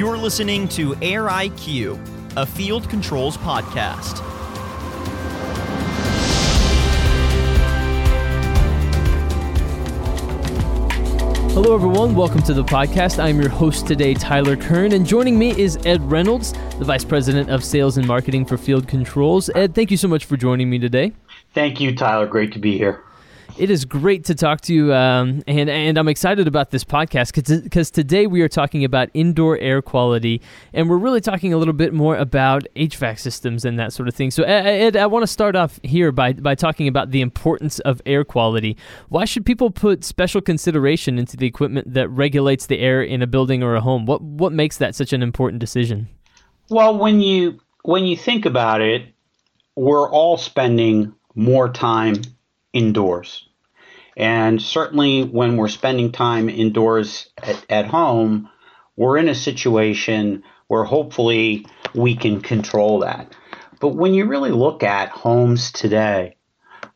[0.00, 2.00] You're listening to Air IQ,
[2.34, 4.20] a field controls podcast.
[11.52, 12.14] Hello, everyone.
[12.14, 13.22] Welcome to the podcast.
[13.22, 17.50] I'm your host today, Tyler Kern, and joining me is Ed Reynolds, the Vice President
[17.50, 19.50] of Sales and Marketing for Field Controls.
[19.54, 21.12] Ed, thank you so much for joining me today.
[21.52, 22.26] Thank you, Tyler.
[22.26, 23.04] Great to be here.
[23.58, 27.34] It is great to talk to you, um, and and I'm excited about this podcast
[27.64, 30.40] because today we are talking about indoor air quality,
[30.72, 34.14] and we're really talking a little bit more about HVAC systems and that sort of
[34.14, 34.30] thing.
[34.30, 38.00] So, Ed, I want to start off here by by talking about the importance of
[38.06, 38.76] air quality.
[39.08, 43.26] Why should people put special consideration into the equipment that regulates the air in a
[43.26, 44.06] building or a home?
[44.06, 46.08] What what makes that such an important decision?
[46.68, 49.14] Well, when you when you think about it,
[49.76, 52.16] we're all spending more time
[52.72, 53.48] indoors.
[54.16, 58.50] And certainly when we're spending time indoors at, at home,
[58.96, 63.34] we're in a situation where hopefully we can control that.
[63.80, 66.36] But when you really look at homes today,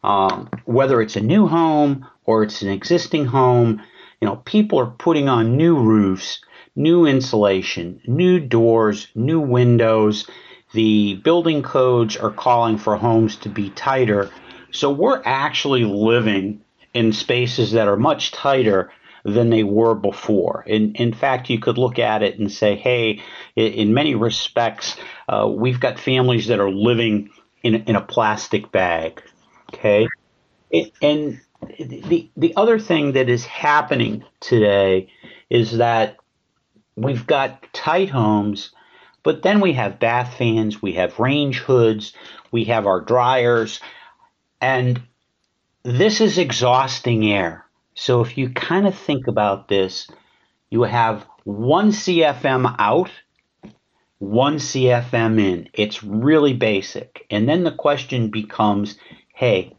[0.02, 3.82] um, whether it's a new home or it's an existing home,
[4.20, 6.40] you know, people are putting on new roofs,
[6.76, 10.28] new insulation, new doors, new windows.
[10.72, 14.30] The building codes are calling for homes to be tighter.
[14.74, 16.60] So we're actually living
[16.92, 18.90] in spaces that are much tighter
[19.24, 20.64] than they were before.
[20.66, 23.22] In, in fact, you could look at it and say, hey,
[23.56, 24.96] in many respects,
[25.28, 27.30] uh, we've got families that are living
[27.62, 29.22] in, in a plastic bag.
[29.72, 30.08] Okay.
[31.00, 31.40] And
[31.78, 35.08] the, the other thing that is happening today
[35.48, 36.16] is that
[36.96, 38.72] we've got tight homes,
[39.22, 42.12] but then we have bath fans, we have range hoods,
[42.50, 43.80] we have our dryers.
[44.64, 45.02] And
[45.82, 47.66] this is exhausting air.
[47.94, 50.08] So if you kind of think about this,
[50.70, 53.10] you have one CFM out,
[54.20, 55.68] one CFM in.
[55.74, 57.26] It's really basic.
[57.28, 58.96] And then the question becomes
[59.34, 59.76] hey,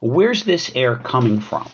[0.00, 1.70] where's this air coming from?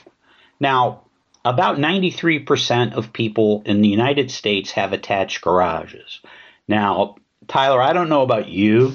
[0.60, 1.04] Now,
[1.46, 6.20] about 93% of people in the United States have attached garages.
[6.68, 7.16] Now,
[7.48, 8.92] Tyler, I don't know about you,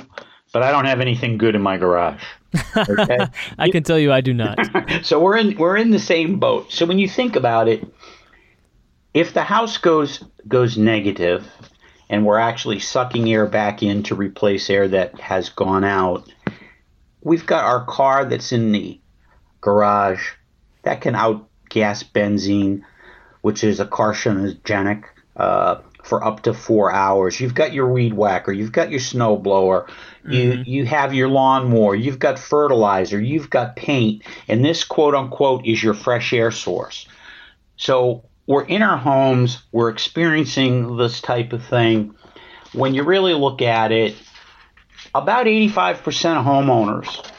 [0.57, 2.23] but I don't have anything good in my garage.
[2.75, 3.19] Okay?
[3.59, 4.57] I can tell you I do not.
[5.05, 6.71] so we're in we're in the same boat.
[6.71, 7.85] So when you think about it,
[9.13, 11.47] if the house goes goes negative
[12.09, 16.27] and we're actually sucking air back in to replace air that has gone out,
[17.21, 18.99] we've got our car that's in the
[19.61, 20.31] garage
[20.81, 22.81] that can outgas benzene,
[23.41, 25.03] which is a carcinogenic.
[25.35, 27.39] Uh, for up to four hours.
[27.39, 29.87] You've got your weed whacker, you've got your snow blower,
[30.27, 30.61] you mm-hmm.
[30.65, 35.83] you have your lawnmower, you've got fertilizer, you've got paint, and this quote unquote is
[35.83, 37.07] your fresh air source.
[37.75, 42.15] So we're in our homes, we're experiencing this type of thing.
[42.73, 44.15] When you really look at it,
[45.13, 47.31] about 85% of homeowners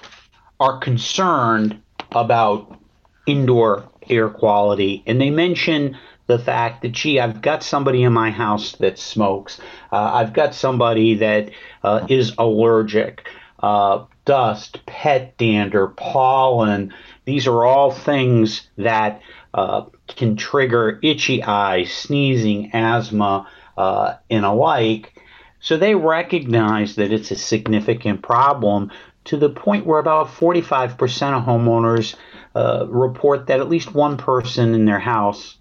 [0.60, 1.80] are concerned
[2.12, 2.78] about
[3.26, 5.96] indoor air quality, and they mention
[6.28, 9.58] the fact that, gee, I've got somebody in my house that smokes.
[9.90, 11.50] Uh, I've got somebody that
[11.82, 13.26] uh, is allergic.
[13.60, 16.94] Uh, dust, pet dander, pollen,
[17.24, 19.20] these are all things that
[19.54, 25.20] uh, can trigger itchy eyes, sneezing, asthma, uh, and alike.
[25.60, 28.92] So they recognize that it's a significant problem
[29.24, 30.92] to the point where about 45%
[31.32, 32.14] of homeowners
[32.54, 35.57] uh, report that at least one person in their house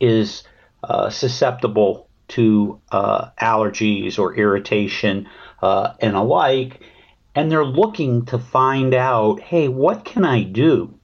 [0.00, 0.42] is
[0.82, 5.28] uh, susceptible to uh, allergies or irritation
[5.62, 6.80] uh, and alike,
[7.34, 10.94] and they're looking to find out, hey, what can I do?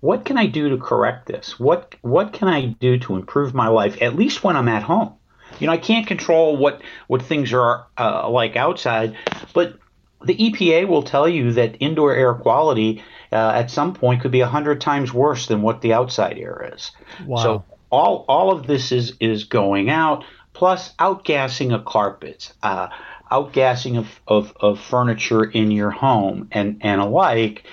[0.00, 1.58] What can I do to correct this?
[1.58, 4.00] What what can I do to improve my life?
[4.00, 5.14] At least when I'm at home.
[5.58, 9.16] You know, I can't control what what things are uh, like outside,
[9.54, 9.78] but
[10.24, 14.40] the EPA will tell you that indoor air quality uh, at some point could be
[14.40, 16.92] a hundred times worse than what the outside air is.
[17.24, 17.42] Wow.
[17.42, 22.88] So all all of this is is going out, plus outgassing of carpets, uh,
[23.30, 27.64] outgassing of, of, of furniture in your home, and and alike.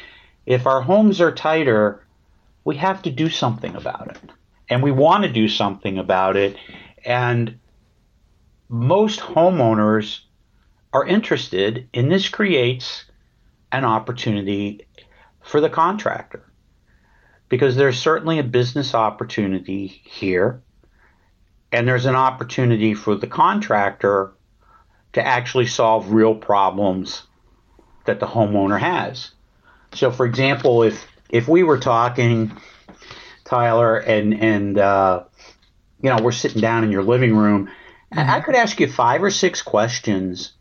[0.45, 2.05] If our homes are tighter,
[2.65, 4.31] we have to do something about it,
[4.69, 6.57] and we want to do something about it,
[7.05, 7.59] and
[8.69, 10.19] most homeowners
[10.91, 13.05] are interested, and this creates
[13.71, 14.85] an opportunity
[15.43, 16.43] for the contractor
[17.49, 20.61] because there's certainly a business opportunity here
[21.71, 24.31] and there's an opportunity for the contractor
[25.13, 27.23] to actually solve real problems
[28.05, 29.31] that the homeowner has.
[29.93, 32.55] So, for example, if if we were talking,
[33.43, 35.23] Tyler, and and uh,
[36.03, 37.69] you know we're sitting down in your living room
[38.13, 38.29] mm-hmm.
[38.29, 40.53] I could ask you five or six questions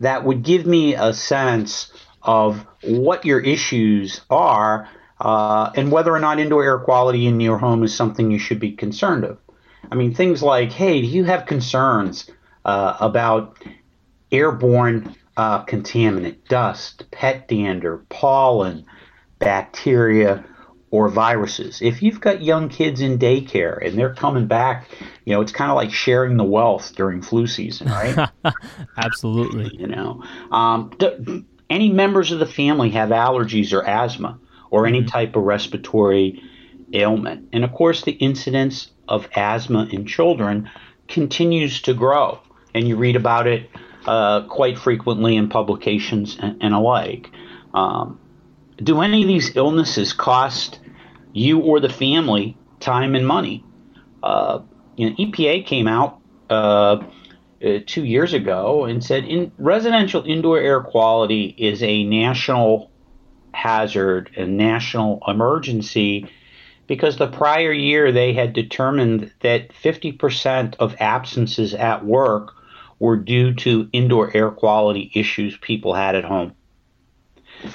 [0.00, 1.92] that would give me a sense
[2.24, 4.88] of what your issues are
[5.20, 8.60] uh, and whether or not indoor air quality in your home is something you should
[8.60, 9.38] be concerned of.
[9.90, 12.28] I mean, things like, hey, do you have concerns
[12.64, 13.58] uh, about
[14.32, 18.86] airborne uh, contaminant, dust, pet dander, pollen,
[19.38, 20.44] bacteria,
[20.90, 21.82] or viruses.
[21.82, 24.88] If you've got young kids in daycare and they're coming back,
[25.24, 28.30] you know, it's kind of like sharing the wealth during flu season, right?
[28.96, 29.72] Absolutely.
[29.76, 30.22] You know,
[30.52, 34.38] um, do, any members of the family have allergies or asthma
[34.70, 35.08] or any mm-hmm.
[35.08, 36.42] type of respiratory
[36.92, 37.48] ailment.
[37.52, 40.70] And of course, the incidence of asthma in children
[41.08, 42.40] continues to grow.
[42.74, 43.70] And you read about it
[44.06, 47.30] uh, quite frequently in publications and, and alike.
[47.72, 48.20] Um,
[48.76, 50.80] do any of these illnesses cost
[51.32, 53.64] you or the family time and money?
[54.22, 54.60] Uh,
[54.96, 56.20] you know, EPA came out
[56.50, 57.02] uh,
[57.64, 62.90] uh, two years ago and said in residential indoor air quality is a national
[63.52, 66.28] hazard, a national emergency,
[66.86, 72.52] because the prior year they had determined that 50% of absences at work
[72.98, 76.54] were due to indoor air quality issues people had at home.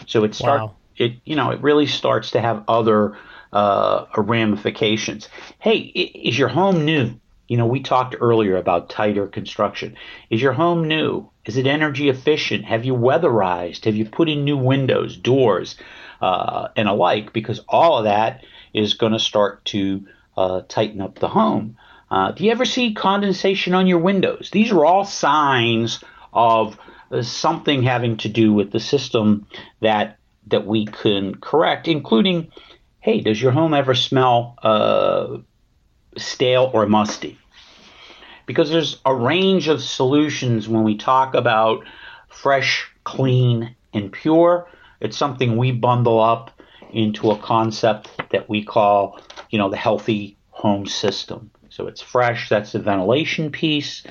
[0.07, 0.61] So it starts.
[0.61, 0.75] Wow.
[0.97, 3.17] It you know it really starts to have other
[3.53, 5.29] uh, ramifications.
[5.59, 7.13] Hey, is your home new?
[7.49, 9.97] You know, we talked earlier about tighter construction.
[10.29, 11.29] Is your home new?
[11.45, 12.63] Is it energy efficient?
[12.65, 13.85] Have you weatherized?
[13.85, 15.75] Have you put in new windows, doors,
[16.21, 17.33] uh, and alike?
[17.33, 20.05] Because all of that is going to start to
[20.37, 21.75] uh, tighten up the home.
[22.11, 24.51] Uh, do you ever see condensation on your windows?
[24.51, 26.77] These are all signs of
[27.11, 29.47] uh, something having to do with the system
[29.81, 30.17] that
[30.47, 32.51] that we can correct, including,
[32.99, 35.37] hey, does your home ever smell uh,
[36.19, 37.37] stale or musty?
[38.45, 41.85] Because there's a range of solutions when we talk about
[42.27, 44.67] fresh, clean, and pure.
[44.99, 46.51] It's something we bundle up
[46.91, 49.19] into a concept that we call,
[49.49, 51.51] you know, the healthy home system.
[51.69, 54.03] So it's fresh, that's the ventilation piece.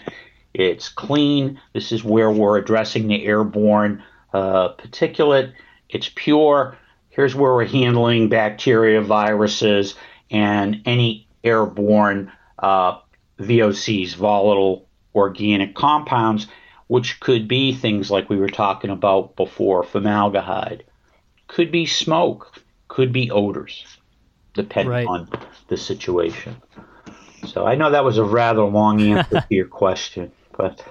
[0.54, 4.02] It's clean, this is where we're addressing the airborne
[4.32, 5.52] uh, particulate.
[5.88, 6.76] It's pure,
[7.10, 9.94] here's where we're handling bacteria, viruses,
[10.30, 12.98] and any airborne uh,
[13.38, 16.46] VOCs, volatile organic compounds,
[16.86, 20.84] which could be things like we were talking about before formaldehyde,
[21.46, 23.84] could be smoke, could be odors,
[24.54, 25.06] depending right.
[25.06, 25.28] on
[25.68, 26.56] the situation.
[27.46, 30.84] So I know that was a rather long answer to your question, but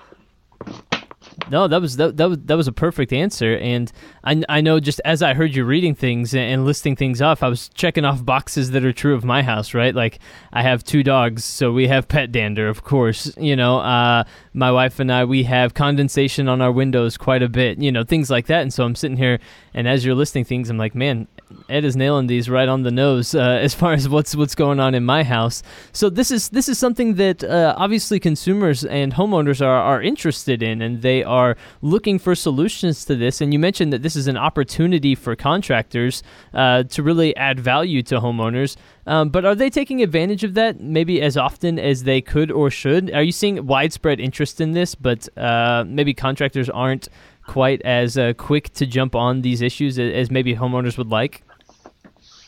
[1.50, 3.92] no, that was that, that was that was a perfect answer, and
[4.24, 7.48] I, I know just as I heard you reading things and listing things off, I
[7.48, 9.94] was checking off boxes that are true of my house, right?
[9.94, 10.20] Like
[10.52, 13.32] I have two dogs, so we have pet dander, of course.
[13.38, 14.24] You know, uh,
[14.54, 18.04] my wife and I we have condensation on our windows quite a bit, you know,
[18.04, 18.62] things like that.
[18.62, 19.40] And so I'm sitting here,
[19.74, 21.28] and as you're listing things, I'm like, man,
[21.70, 24.80] Ed is nailing these right on the nose uh, as far as what's what's going
[24.80, 25.64] on in my house.
[25.92, 30.62] So this is this is something that uh, obviously consumers and homeowners are, are interested
[30.62, 33.42] in, and they are looking for solutions to this.
[33.42, 36.24] And you mentioned that this is an opportunity for contractors
[36.54, 38.76] uh, to really add value to homeowners.
[39.06, 42.70] Um, but are they taking advantage of that maybe as often as they could or
[42.70, 43.14] should?
[43.14, 47.08] Are you seeing widespread interest in this, but uh, maybe contractors aren't
[47.48, 51.44] quite as uh, quick to jump on these issues as maybe homeowners would like?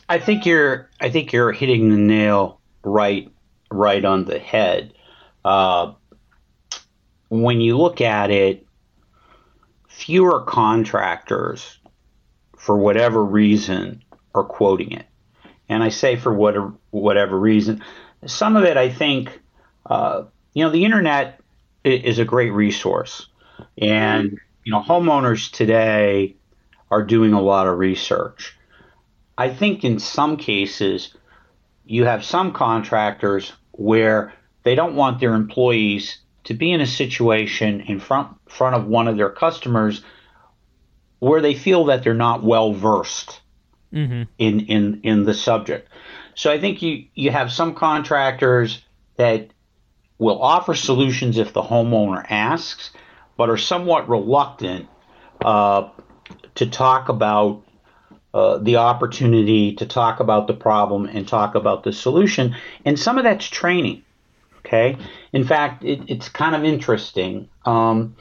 [0.08, 3.30] I think you're I think you're hitting the nail right
[3.70, 4.92] right on the head.
[5.44, 5.94] Uh,
[7.28, 8.66] when you look at it,
[9.88, 11.78] fewer contractors,
[12.56, 14.02] for whatever reason,
[14.34, 15.06] are quoting it.
[15.68, 17.82] And I say for whatever whatever reason,
[18.26, 19.40] some of it I think,
[19.86, 21.40] uh, you know, the internet
[21.84, 23.28] is a great resource,
[23.78, 26.36] and you know, homeowners today
[26.90, 28.56] are doing a lot of research.
[29.38, 31.14] I think in some cases,
[31.84, 37.80] you have some contractors where they don't want their employees to be in a situation
[37.82, 40.02] in front front of one of their customers
[41.18, 43.40] where they feel that they're not well versed
[43.92, 44.22] mm-hmm.
[44.38, 45.88] in, in in the subject.
[46.34, 48.82] So I think you you have some contractors
[49.16, 49.50] that
[50.18, 52.90] will offer solutions if the homeowner asks,
[53.40, 54.86] but are somewhat reluctant
[55.42, 55.88] uh,
[56.56, 57.64] to talk about
[58.34, 62.54] uh, the opportunity to talk about the problem and talk about the solution.
[62.84, 64.02] And some of that's training.
[64.58, 64.98] Okay.
[65.32, 67.48] In fact, it, it's kind of interesting.
[67.64, 68.14] Um,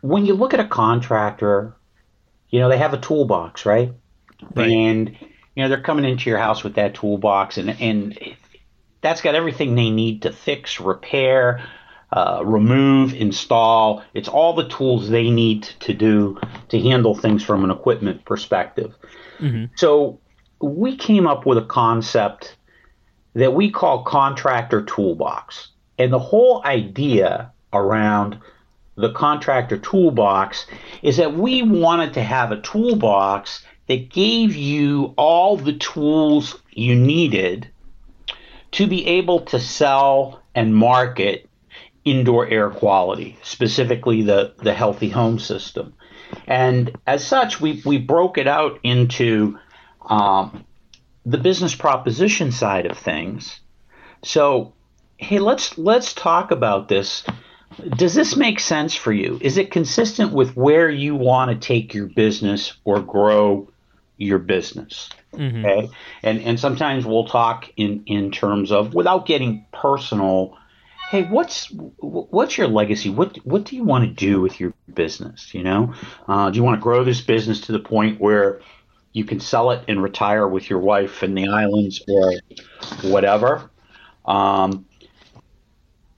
[0.00, 1.74] when you look at a contractor,
[2.50, 3.90] you know, they have a toolbox, right?
[4.54, 4.70] right?
[4.70, 5.16] And,
[5.56, 8.16] you know, they're coming into your house with that toolbox and, and
[9.00, 11.68] that's got everything they need to fix, repair,
[12.16, 14.02] uh, remove, install.
[14.14, 18.94] It's all the tools they need to do to handle things from an equipment perspective.
[19.38, 19.66] Mm-hmm.
[19.74, 20.18] So
[20.62, 22.56] we came up with a concept
[23.34, 25.68] that we call contractor toolbox.
[25.98, 28.38] And the whole idea around
[28.94, 30.66] the contractor toolbox
[31.02, 36.94] is that we wanted to have a toolbox that gave you all the tools you
[36.94, 37.68] needed
[38.72, 41.46] to be able to sell and market
[42.06, 45.92] indoor air quality, specifically the, the healthy home system.
[46.46, 49.58] And as such, we, we broke it out into
[50.08, 50.64] um,
[51.26, 53.60] the business proposition side of things.
[54.22, 54.72] So,
[55.18, 57.24] hey, let's let's talk about this.
[57.96, 59.38] Does this make sense for you?
[59.42, 63.68] Is it consistent with where you want to take your business or grow
[64.16, 65.10] your business?
[65.34, 65.64] Mm-hmm.
[65.64, 65.90] Okay,
[66.22, 70.56] and and sometimes we'll talk in in terms of without getting personal.
[71.06, 73.10] Hey, what's what's your legacy?
[73.10, 75.54] What what do you want to do with your business?
[75.54, 75.94] You know,
[76.28, 78.60] uh, do you want to grow this business to the point where
[79.16, 82.34] you can sell it and retire with your wife in the islands or
[83.00, 83.70] whatever.
[84.26, 84.84] Um,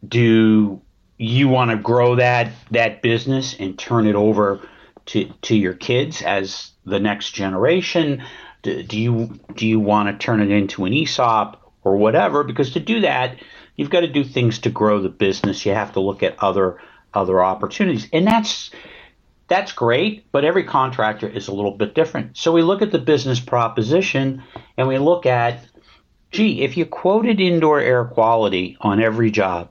[0.07, 0.83] do
[1.17, 4.67] you want to grow that that business and turn it over
[5.07, 8.25] to to your kids as the next generation?
[8.63, 12.43] Do, do you do you want to turn it into an ESOP or whatever?
[12.43, 13.39] Because to do that,
[13.79, 15.65] you've got to do things to grow the business.
[15.65, 16.79] You have to look at other
[17.15, 18.71] other opportunities, and that's
[19.47, 22.37] that's great, but every contractor is a little bit different.
[22.37, 24.43] So we look at the business proposition
[24.77, 25.67] and we look at,
[26.31, 29.71] gee, if you quoted indoor air quality on every job,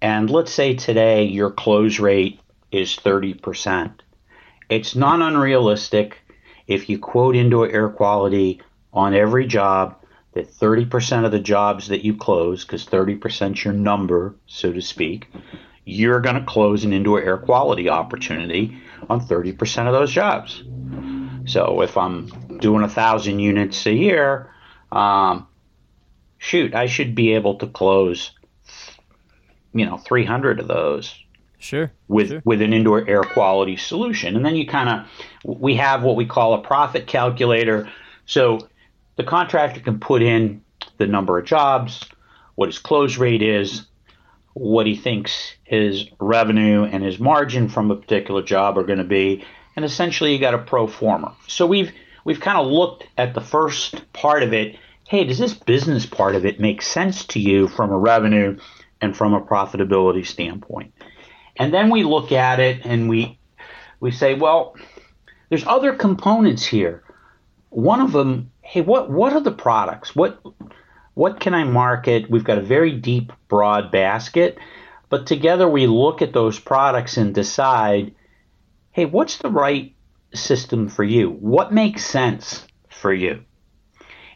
[0.00, 2.40] and let's say today your close rate
[2.72, 3.92] is 30%,
[4.70, 6.18] it's not unrealistic
[6.66, 9.96] if you quote indoor air quality on every job
[10.36, 14.82] that 30% of the jobs that you close, because 30% is your number, so to
[14.82, 15.28] speak,
[15.86, 18.78] you're going to close an indoor air quality opportunity
[19.08, 20.62] on 30% of those jobs.
[21.46, 24.52] So if I'm doing a thousand units a year,
[24.92, 25.46] um,
[26.36, 28.32] shoot, I should be able to close,
[29.72, 31.18] you know, 300 of those.
[31.58, 31.90] Sure.
[32.08, 32.42] With sure.
[32.44, 36.26] with an indoor air quality solution, and then you kind of we have what we
[36.26, 37.90] call a profit calculator.
[38.26, 38.68] So
[39.16, 40.62] the contractor can put in
[40.98, 42.04] the number of jobs,
[42.54, 43.86] what his close rate is,
[44.54, 49.04] what he thinks his revenue and his margin from a particular job are going to
[49.04, 49.44] be,
[49.74, 51.34] and essentially you got a pro forma.
[51.46, 51.92] So we've
[52.24, 54.78] we've kind of looked at the first part of it.
[55.06, 58.58] Hey, does this business part of it make sense to you from a revenue
[59.00, 60.94] and from a profitability standpoint?
[61.58, 63.38] And then we look at it and we
[64.00, 64.74] we say, well,
[65.48, 67.02] there's other components here.
[67.70, 70.14] One of them, hey, what what are the products?
[70.14, 70.40] What
[71.14, 72.28] what can I market?
[72.28, 74.58] We've got a very deep, broad basket,
[75.08, 78.14] but together we look at those products and decide,
[78.90, 79.94] hey, what's the right
[80.34, 81.30] system for you?
[81.30, 83.44] What makes sense for you?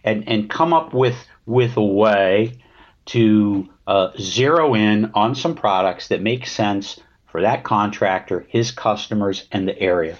[0.04, 2.62] And and come up with with a way
[3.06, 9.48] to uh, zero in on some products that make sense for that contractor, his customers,
[9.50, 10.16] and the area.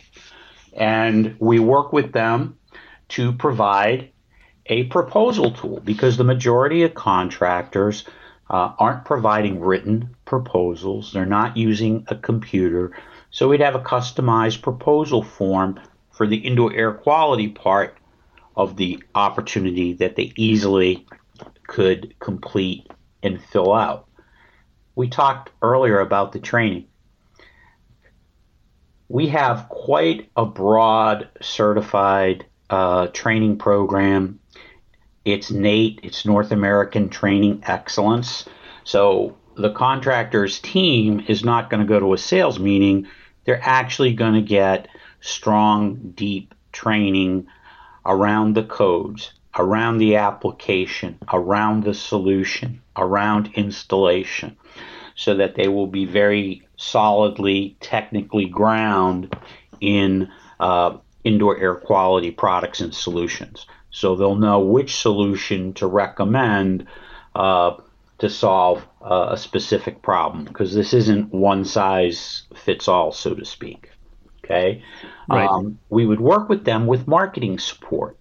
[0.73, 2.59] And we work with them
[3.11, 4.11] to provide
[4.67, 8.05] a proposal tool because the majority of contractors
[8.49, 11.13] uh, aren't providing written proposals.
[11.13, 12.97] They're not using a computer.
[13.31, 17.97] So we'd have a customized proposal form for the indoor air quality part
[18.57, 21.07] of the opportunity that they easily
[21.67, 22.89] could complete
[23.23, 24.09] and fill out.
[24.95, 26.87] We talked earlier about the training.
[29.09, 34.41] We have quite a broad certified uh, training program
[35.25, 38.47] it's NATE, it's North American Training Excellence.
[38.85, 43.07] So the contractor's team is not going to go to a sales meeting.
[43.45, 44.89] They're actually going to get
[45.21, 47.47] strong, deep training
[48.07, 54.57] around the codes, around the application, around the solution, around installation,
[55.15, 59.37] so that they will be very solidly technically ground
[59.81, 66.87] in uh, indoor air quality products and solutions so they'll know which solution to recommend
[67.35, 67.77] uh,
[68.19, 73.45] to solve uh, a specific problem because this isn't one size fits all, so to
[73.45, 73.91] speak.
[74.45, 74.83] Okay,
[75.29, 75.49] right.
[75.49, 78.19] Um, we would work with them with marketing support,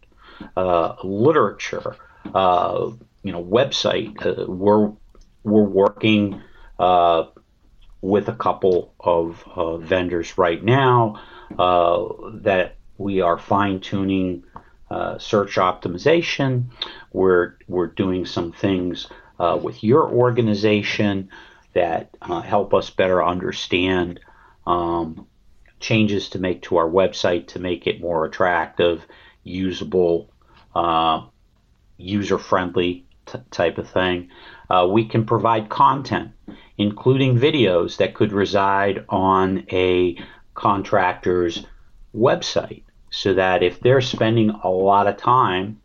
[0.56, 1.96] uh, literature,
[2.34, 2.92] uh,
[3.24, 4.26] you know, website.
[4.26, 4.92] Uh, we're
[5.44, 6.42] we're working
[6.78, 7.26] uh,
[8.02, 9.44] with a couple of
[9.84, 11.22] vendors right now
[11.58, 14.44] that we are fine tuning
[14.92, 16.66] uh, search optimization.
[17.12, 19.08] We're we're doing some things
[19.40, 21.30] uh, with your organization
[21.74, 24.20] that uh, help us better understand
[24.68, 25.28] um,
[25.80, 29.06] changes to make to our website to make it more attractive,
[29.44, 30.30] usable,
[30.76, 31.22] uh,
[31.98, 34.30] user friendly t- type of thing.
[34.70, 36.32] Uh, we can provide content,
[36.78, 40.18] including videos that could reside on a
[40.54, 41.66] contractor's
[42.16, 45.80] website, so that if they're spending a lot of time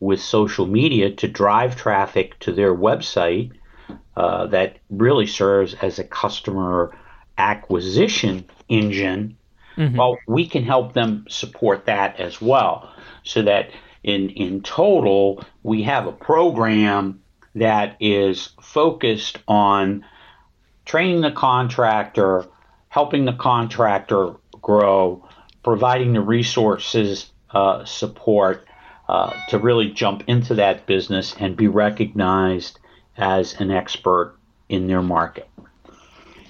[0.00, 3.52] with social media to drive traffic to their website,
[4.16, 6.96] uh, that really serves as a customer
[7.38, 9.36] acquisition engine.
[9.76, 9.96] Mm-hmm.
[9.96, 12.92] Well, we can help them support that as well,
[13.24, 13.70] so that
[14.04, 17.22] in in total we have a program
[17.56, 20.04] that is focused on
[20.84, 22.44] training the contractor,
[22.88, 25.28] helping the contractor grow,
[25.64, 28.66] providing the resources uh, support
[29.08, 32.78] uh, to really jump into that business and be recognized
[33.16, 34.36] as an expert
[34.68, 35.48] in their market.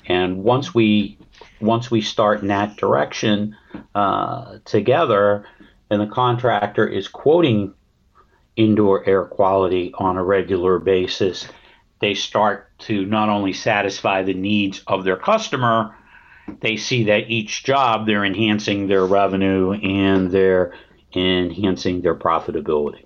[0.06, 1.18] And once we
[1.60, 3.56] once we start in that direction
[3.94, 5.46] uh, together,
[5.90, 7.72] and the contractor is quoting
[8.56, 11.48] indoor air quality on a regular basis,
[12.00, 15.96] they start to not only satisfy the needs of their customer,
[16.60, 20.74] they see that each job they're enhancing their revenue and they're
[21.14, 23.04] enhancing their profitability.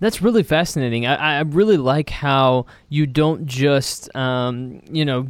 [0.00, 1.06] That's really fascinating.
[1.06, 5.28] I, I really like how you don't just, um, you know,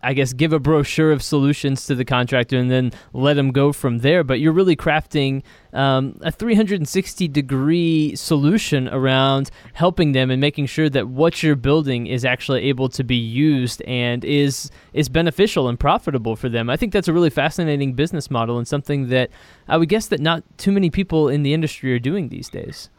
[0.00, 3.72] I guess give a brochure of solutions to the contractor and then let them go
[3.72, 4.22] from there.
[4.22, 10.88] But you're really crafting um, a 360 degree solution around helping them and making sure
[10.90, 15.78] that what you're building is actually able to be used and is is beneficial and
[15.80, 16.70] profitable for them.
[16.70, 19.30] I think that's a really fascinating business model and something that
[19.66, 22.90] I would guess that not too many people in the industry are doing these days.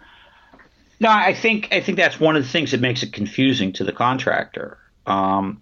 [0.99, 3.83] No, I think I think that's one of the things that makes it confusing to
[3.83, 5.61] the contractor, um,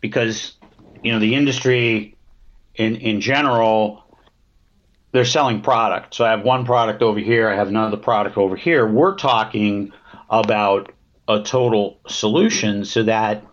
[0.00, 0.54] because
[1.02, 2.16] you know the industry
[2.74, 4.02] in in general
[5.12, 6.14] they're selling product.
[6.14, 8.86] So I have one product over here, I have another product over here.
[8.86, 9.92] We're talking
[10.30, 10.90] about
[11.28, 13.44] a total solution so that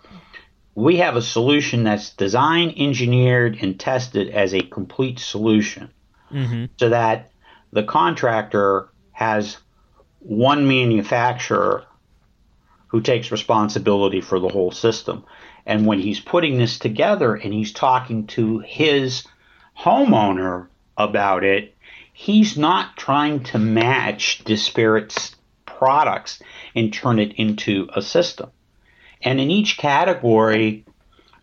[0.74, 5.92] we have a solution that's designed, engineered, and tested as a complete solution,
[6.32, 6.66] mm-hmm.
[6.78, 7.32] so that
[7.74, 9.58] the contractor has
[10.20, 11.86] one manufacturer
[12.88, 15.24] who takes responsibility for the whole system.
[15.66, 19.26] And when he's putting this together and he's talking to his
[19.78, 21.76] homeowner about it,
[22.14, 26.42] he's not trying to match disparate products
[26.76, 28.50] and turn it into a system.
[29.22, 30.86] And in each category,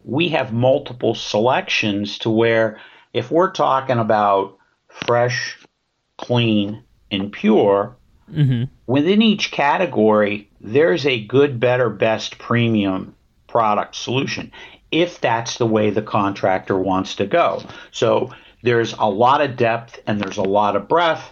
[0.05, 2.81] we have multiple selections to where
[3.13, 4.59] if we're talking about
[4.89, 5.59] fresh,
[6.19, 7.97] clean, and pure,
[8.31, 8.65] Mm-hmm.
[8.87, 13.15] Within each category, there's a good, better, best premium
[13.47, 14.53] product solution
[14.91, 17.63] if that's the way the contractor wants to go.
[17.91, 18.31] So
[18.63, 21.29] there's a lot of depth and there's a lot of breadth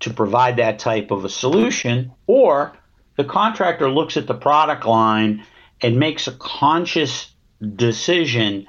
[0.00, 2.72] to provide that type of a solution, or
[3.16, 5.44] the contractor looks at the product line
[5.80, 7.30] and makes a conscious
[7.74, 8.66] decision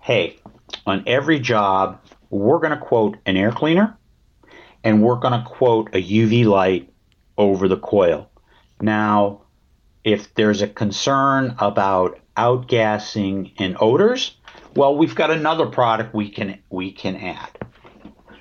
[0.00, 0.38] hey,
[0.86, 3.96] on every job, we're going to quote an air cleaner
[4.84, 6.92] and we're going to quote a UV light
[7.36, 8.30] over the coil.
[8.80, 9.40] Now,
[10.04, 14.36] if there's a concern about outgassing and odors,
[14.76, 17.50] well, we've got another product we can we can add.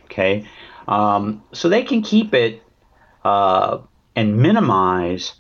[0.06, 0.46] Okay,
[0.88, 2.62] um, so they can keep it
[3.24, 3.80] uh,
[4.16, 5.34] and minimize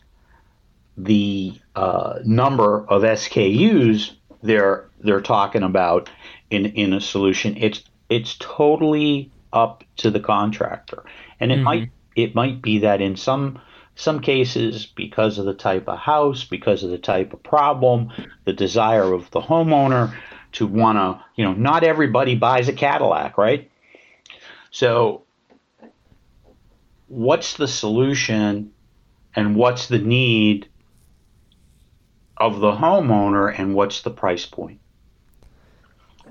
[0.96, 4.12] the uh, number of SKUs
[4.44, 6.10] they're they're talking about
[6.50, 7.58] in in a solution.
[7.58, 11.04] It's it's totally up to the contractor,
[11.40, 11.64] and it mm-hmm.
[11.64, 13.62] might it might be that in some
[13.96, 18.12] some cases because of the type of house because of the type of problem
[18.44, 20.16] the desire of the homeowner
[20.52, 23.70] to want to you know not everybody buys a cadillac right?
[24.72, 25.24] So
[27.08, 28.74] what's the solution
[29.36, 30.68] and what's the need
[32.38, 34.80] of the homeowner and what's the price point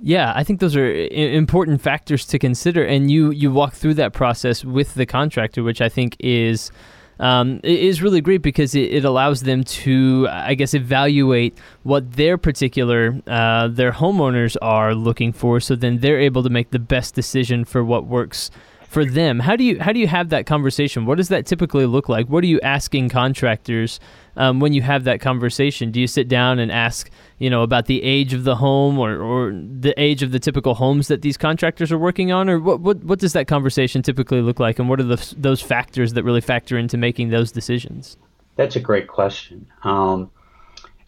[0.03, 4.12] yeah, I think those are important factors to consider, and you you walk through that
[4.12, 6.73] process with the contractor, which I think is
[7.21, 12.37] um, is really great because it, it, allows them to, I guess, evaluate what their
[12.37, 17.15] particular uh, their homeowners are looking for, so then they're able to make the best
[17.15, 18.51] decision for what works
[18.88, 19.38] for them.
[19.38, 21.07] How do you how do you have that conversation?
[21.07, 22.27] What does that typically look like?
[22.27, 24.01] What are you asking contractors
[24.37, 25.90] um, when you have that conversation?
[25.90, 29.21] Do you sit down and ask, you know, about the age of the home or,
[29.21, 32.81] or the age of the typical homes that these contractors are working on, or what
[32.81, 36.25] what, what does that conversation typically look like, and what are the, those factors that
[36.25, 38.16] really factor into making those decisions?
[38.57, 39.66] That's a great question.
[39.83, 40.31] Um,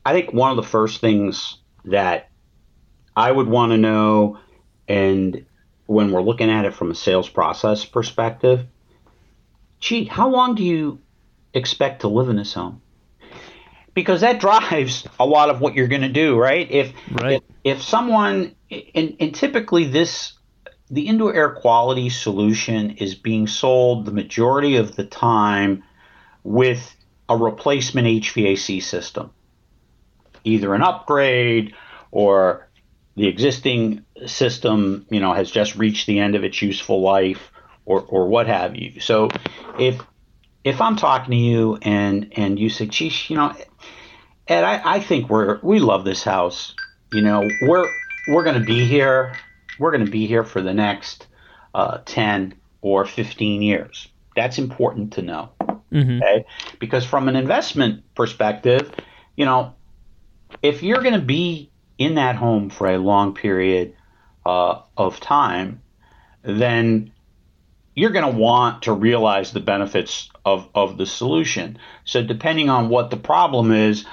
[0.06, 2.30] I think one of the first things that
[3.16, 4.38] I would want to know,
[4.88, 5.44] and
[5.86, 8.66] when we're looking at it from a sales process perspective,
[9.80, 10.98] gee, how long do you
[11.52, 12.80] expect to live in this home?
[13.94, 16.70] Because that drives a lot of what you're going to do, right?
[16.70, 17.34] If, right.
[17.34, 18.54] if if someone
[18.94, 20.34] and, and typically this
[20.90, 25.82] the indoor air quality solution is being sold the majority of the time
[26.42, 26.94] with
[27.28, 29.30] a replacement HVAC system,
[30.44, 31.74] either an upgrade
[32.10, 32.68] or
[33.16, 37.50] the existing system, you know, has just reached the end of its useful life
[37.86, 39.00] or, or what have you.
[39.00, 39.30] So
[39.78, 40.00] if
[40.64, 43.54] if I'm talking to you and and you say, geez, you know,
[44.48, 46.74] Ed, I, I think we're we love this house.
[47.12, 47.88] You know, we're
[48.28, 49.36] we're gonna be here.
[49.78, 51.26] We're gonna be here for the next
[51.74, 54.08] uh, ten or fifteen years.
[54.34, 55.50] That's important to know.
[55.92, 56.22] Mm-hmm.
[56.22, 56.44] Okay,
[56.80, 58.92] because from an investment perspective,
[59.36, 59.74] you know,
[60.62, 63.94] if you're going to be in that home for a long period
[64.44, 65.82] uh, of time,
[66.42, 67.12] then
[67.94, 71.78] you're going to want to realize the benefits of, of the solution.
[72.04, 74.04] So, depending on what the problem is,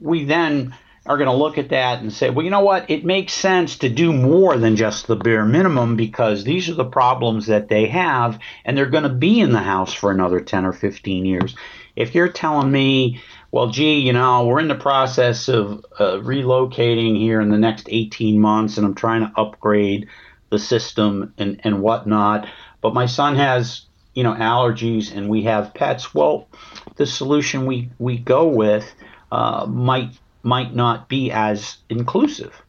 [0.00, 0.74] we then
[1.06, 2.90] are going to look at that and say, well, you know what?
[2.90, 6.84] It makes sense to do more than just the bare minimum because these are the
[6.84, 10.66] problems that they have, and they're going to be in the house for another 10
[10.66, 11.56] or 15 years.
[11.96, 17.16] If you're telling me, well, gee, you know, we're in the process of uh, relocating
[17.16, 20.08] here in the next 18 months, and I'm trying to upgrade
[20.50, 22.46] the system and, and whatnot,
[22.88, 23.82] but my son has,
[24.14, 26.14] you know, allergies and we have pets.
[26.14, 26.48] Well,
[26.96, 28.90] the solution we, we go with
[29.30, 32.62] uh, might might not be as inclusive.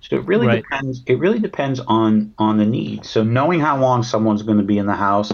[0.00, 0.62] So it really right.
[0.62, 1.02] depends.
[1.04, 3.04] It really depends on on the need.
[3.04, 5.30] So knowing how long someone's going to be in the house,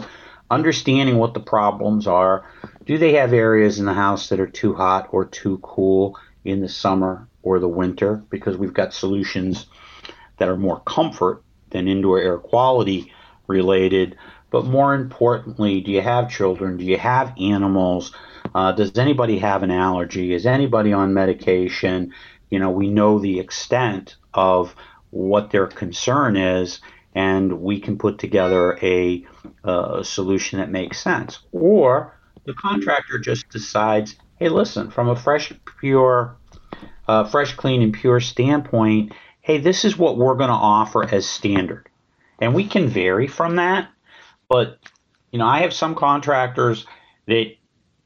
[0.50, 2.44] understanding what the problems are.
[2.86, 6.60] Do they have areas in the house that are too hot or too cool in
[6.60, 8.24] the summer or the winter?
[8.30, 9.66] Because we've got solutions
[10.38, 11.44] that are more comfort
[11.76, 13.12] than indoor air quality
[13.46, 14.16] related.
[14.50, 16.76] But more importantly, do you have children?
[16.76, 18.12] Do you have animals?
[18.54, 20.32] Uh, does anybody have an allergy?
[20.32, 22.14] Is anybody on medication?
[22.50, 24.74] You know, we know the extent of
[25.10, 26.80] what their concern is,
[27.14, 29.26] and we can put together a,
[29.64, 31.40] uh, solution that makes sense.
[31.52, 36.36] Or the contractor just decides, hey, listen, from a fresh, pure,
[37.08, 39.12] uh, fresh, clean, and pure standpoint,
[39.46, 41.88] hey, this is what we're going to offer as standard.
[42.40, 43.88] And we can vary from that.
[44.48, 44.80] But,
[45.30, 46.84] you know, I have some contractors
[47.26, 47.54] that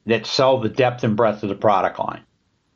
[0.05, 2.25] that sell the depth and breadth of the product line.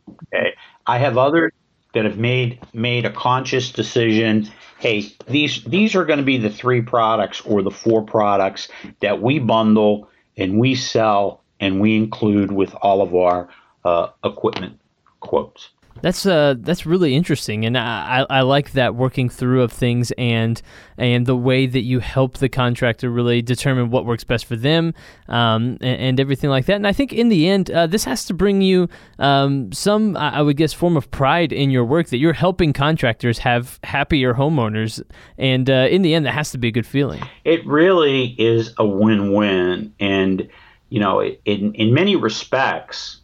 [0.08, 0.54] Okay.
[0.86, 1.52] I have others
[1.92, 4.48] that have made made a conscious decision.
[4.78, 8.68] Hey, these these are going to be the three products or the four products
[9.00, 13.50] that we bundle and we sell and we include with all of our
[13.84, 14.80] uh, equipment
[15.20, 15.68] quotes.
[16.02, 20.60] That's uh that's really interesting, and I, I like that working through of things and
[20.98, 24.92] and the way that you help the contractor really determine what works best for them,
[25.28, 26.76] um, and, and everything like that.
[26.76, 30.42] And I think in the end, uh, this has to bring you um, some I
[30.42, 35.02] would guess form of pride in your work that you're helping contractors have happier homeowners,
[35.38, 37.22] and uh, in the end, that has to be a good feeling.
[37.44, 40.48] It really is a win-win, and
[40.90, 43.20] you know, in in many respects,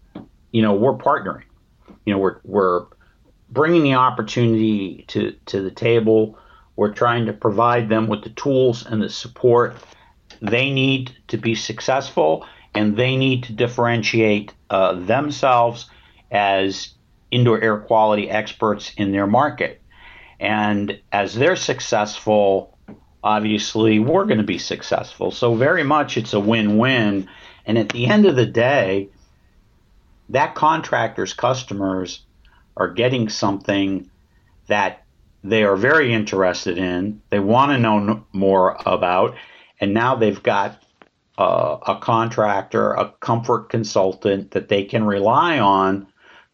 [0.52, 1.42] you know, we're partnering
[2.04, 2.86] you know, we're we're
[3.50, 6.38] bringing the opportunity to to the table.
[6.76, 9.76] We're trying to provide them with the tools and the support
[10.40, 15.90] they need to be successful, and they need to differentiate uh, themselves
[16.30, 16.94] as
[17.30, 19.82] indoor air quality experts in their market.
[20.38, 22.78] And as they're successful,
[23.22, 25.30] obviously we're going to be successful.
[25.30, 27.28] So very much it's a win-win.
[27.66, 29.10] And at the end of the day,
[30.30, 32.22] that contractor's customers
[32.76, 34.10] are getting something
[34.68, 35.04] that
[35.42, 39.34] they are very interested in, they want to know more about,
[39.80, 40.82] and now they've got
[41.38, 46.06] uh, a contractor, a comfort consultant that they can rely on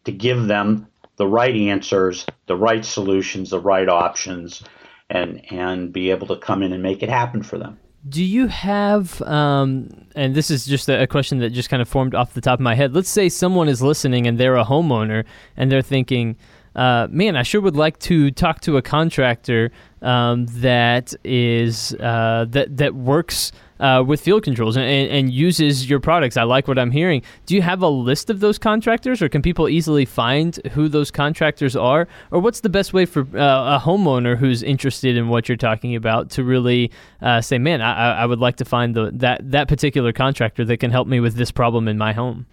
[0.05, 0.87] to give them
[1.17, 4.63] the right answers, the right solutions, the right options,
[5.09, 7.77] and and be able to come in and make it happen for them.
[8.07, 12.15] Do you have, um, and this is just a, question that just kind of formed
[12.15, 12.93] off the top of my head.
[12.93, 15.25] Let's say someone is listening and they're a homeowner
[15.57, 16.37] and they're thinking,
[16.75, 22.45] uh, man, I sure would like to talk to a contractor um, that is uh,
[22.49, 26.37] that that works uh, with field controls and, and, uses your products.
[26.37, 27.21] I like what I'm hearing.
[27.45, 31.11] Do you have a list of those contractors, or can people easily find who those
[31.11, 32.07] contractors are?
[32.31, 35.95] Or what's the best way for uh, a homeowner who's interested in what you're talking
[35.95, 39.67] about to really uh, say, "Man, I, I would like to find the, that that
[39.67, 42.45] particular contractor that can help me with this problem in my home"?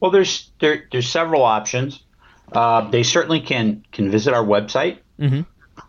[0.00, 2.02] Well, there's there, there's several options.
[2.52, 4.98] Uh, they certainly can can visit our website.
[5.18, 5.42] Mm-hmm.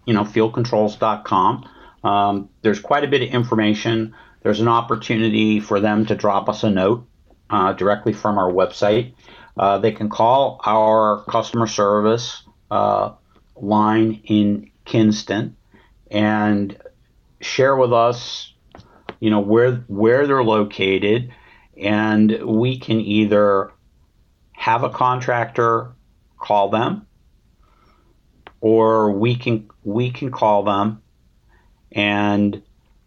[0.05, 1.69] You know, fieldcontrols.com.
[2.03, 6.63] Um, there's quite a bit of information there's an opportunity for them to drop us
[6.63, 7.08] a note
[7.49, 9.13] uh, directly from our website.
[9.58, 13.13] Uh, they can call our customer service uh,
[13.56, 15.56] line in Kinston
[16.12, 16.77] and
[17.39, 18.53] share with us,
[19.19, 21.34] you know, where where they're located,
[21.77, 23.71] and we can either
[24.51, 25.93] have a contractor
[26.38, 27.08] call them,
[28.60, 31.01] or we can we can call them
[31.91, 32.62] and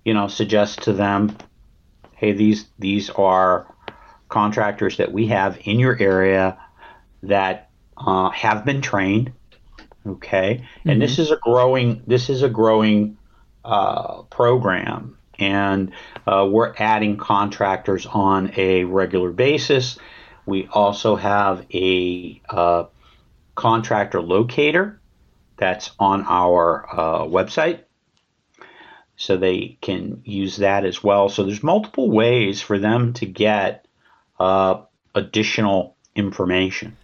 [0.07, 1.37] you know, suggest to them,
[2.15, 3.67] hey, these these are
[4.29, 6.57] contractors that we have in your area
[7.25, 9.33] that uh, have been trained.
[10.07, 10.89] Okay, mm-hmm.
[10.89, 11.23] and this mm-hmm.
[11.23, 13.19] is a growing this is a growing
[13.65, 15.91] uh, program, and
[16.25, 19.99] uh, we're adding contractors on a regular basis.
[20.47, 22.85] We also have a uh,
[23.57, 25.01] contractor locator
[25.57, 27.81] that's on our uh, website
[29.17, 31.29] so they can use that as well.
[31.29, 33.87] So there's multiple ways for them to get
[34.39, 34.83] uh,
[35.15, 36.97] additional information.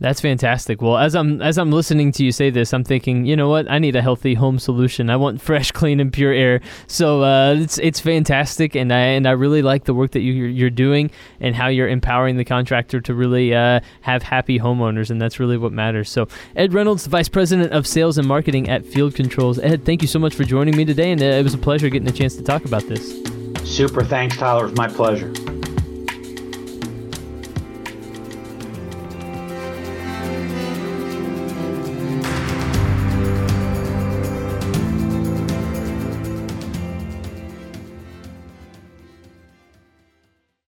[0.00, 0.80] That's fantastic.
[0.80, 3.70] Well, as I'm as I'm listening to you say this, I'm thinking, you know what?
[3.70, 5.10] I need a healthy home solution.
[5.10, 6.62] I want fresh, clean, and pure air.
[6.86, 10.32] So uh, it's it's fantastic, and I and I really like the work that you
[10.32, 15.20] you're doing and how you're empowering the contractor to really uh, have happy homeowners, and
[15.20, 16.08] that's really what matters.
[16.08, 19.58] So Ed Reynolds, Vice President of Sales and Marketing at Field Controls.
[19.58, 21.90] Ed, thank you so much for joining me today, and uh, it was a pleasure
[21.90, 23.22] getting a chance to talk about this.
[23.64, 24.02] Super.
[24.02, 24.64] Thanks, Tyler.
[24.64, 25.30] It was my pleasure.